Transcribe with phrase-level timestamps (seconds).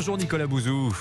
[0.00, 0.94] Bonjour Nicolas Bouzou.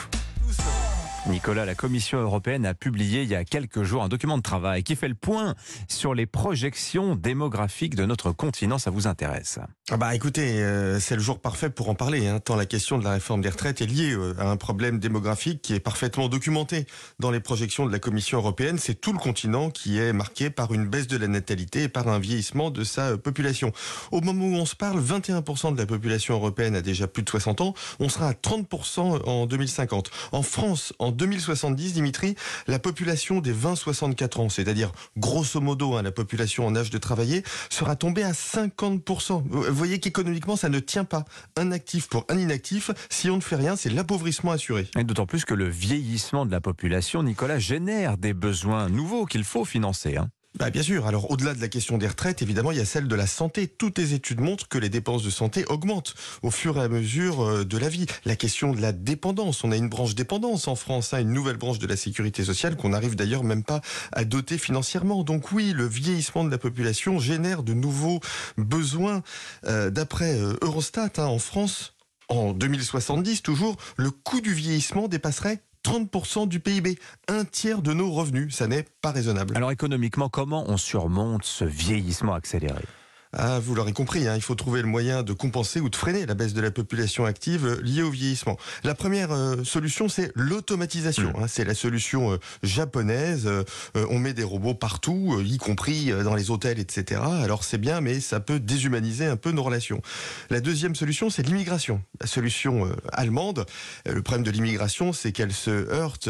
[1.30, 4.84] Nicolas, la Commission européenne a publié il y a quelques jours un document de travail
[4.84, 5.54] qui fait le point
[5.88, 8.80] sur les projections démographiques de notre continent.
[8.80, 9.60] Ça vous intéresse?
[9.92, 12.98] Ah bah écoutez, euh, c'est le jour parfait pour en parler, hein, tant la question
[12.98, 16.30] de la réforme des retraites est liée euh, à un problème démographique qui est parfaitement
[16.30, 16.86] documenté
[17.20, 18.78] dans les projections de la Commission européenne.
[18.80, 22.08] C'est tout le continent qui est marqué par une baisse de la natalité et par
[22.08, 23.72] un vieillissement de sa euh, population.
[24.12, 27.30] Au moment où on se parle, 21% de la population européenne a déjà plus de
[27.30, 27.74] 60 ans.
[28.00, 30.12] On sera à 30% en 2050.
[30.32, 32.36] En France, en 2070, Dimitri,
[32.68, 37.44] la population des 20-64 ans, c'est-à-dire grosso modo hein, la population en âge de travailler,
[37.70, 41.26] sera tombée à 50% voyez qu'économiquement, ça ne tient pas.
[41.58, 44.88] Un actif pour un inactif, si on ne fait rien, c'est l'appauvrissement assuré.
[44.98, 49.44] Et d'autant plus que le vieillissement de la population, Nicolas, génère des besoins nouveaux qu'il
[49.44, 50.18] faut financer.
[50.18, 50.30] Hein.
[50.58, 51.06] Bah bien sûr.
[51.06, 53.68] Alors au-delà de la question des retraites, évidemment, il y a celle de la santé.
[53.68, 57.44] Toutes les études montrent que les dépenses de santé augmentent au fur et à mesure
[57.44, 58.08] euh, de la vie.
[58.26, 59.64] La question de la dépendance.
[59.64, 62.78] On a une branche dépendance en France, hein, une nouvelle branche de la sécurité sociale
[62.78, 65.24] qu'on n'arrive d'ailleurs même pas à doter financièrement.
[65.24, 68.20] Donc oui, le vieillissement de la population génère de nouveaux
[68.58, 69.22] besoins.
[69.66, 71.94] Euh, d'après euh, Eurostat, hein, en France,
[72.28, 78.12] en 2070 toujours, le coût du vieillissement dépasserait 30% du PIB, un tiers de nos
[78.12, 78.56] revenus.
[78.56, 79.56] Ça n'est pas raisonnable.
[79.56, 82.84] Alors économiquement, comment on surmonte ce vieillissement accéléré?
[83.32, 86.26] Ah, vous l'aurez compris, hein, il faut trouver le moyen de compenser ou de freiner
[86.26, 88.58] la baisse de la population active euh, liée au vieillissement.
[88.84, 91.30] La première euh, solution, c'est l'automatisation.
[91.30, 91.44] Mmh.
[91.44, 93.48] Hein, c'est la solution euh, japonaise.
[93.96, 97.22] on met des robots partout, y compris dans les hôtels, etc.
[97.44, 100.02] Alors c'est bien, mais ça peut déshumaniser un peu nos relations.
[100.50, 102.02] La deuxième solution, c'est l'immigration.
[102.20, 103.66] La solution allemande,
[104.06, 106.30] le problème de l'immigration, c'est qu'elle se heurte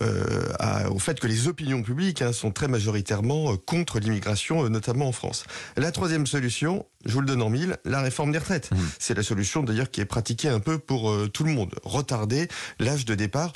[0.00, 5.44] au fait que les opinions publiques hein, sont très majoritairement contre l'immigration, notamment en France.
[5.76, 8.72] La troisième solution, je vous le donne en mille, la réforme des retraites.
[8.72, 8.76] Mmh.
[8.98, 11.72] C'est la solution d'ailleurs qui est pratiquée un peu pour euh, tout le monde.
[11.84, 12.48] Retarder
[12.80, 13.52] l'âge de départ.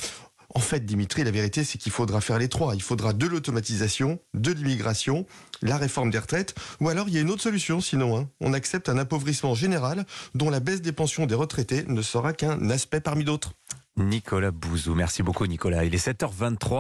[0.55, 2.77] En fait, Dimitri, la vérité, c'est qu'il faudra faire les trois.
[2.77, 5.27] Il faudra de l'automatisation, de l'immigration,
[5.61, 8.29] la réforme des retraites, ou alors il y a une autre solution, sinon hein.
[8.41, 12.71] on accepte un appauvrissement général dont la baisse des pensions des retraités ne sera qu'un
[12.71, 13.53] aspect parmi d'autres.
[13.99, 15.85] Nicolas Bouzou, merci beaucoup Nicolas.
[15.85, 16.77] Il est 7h23.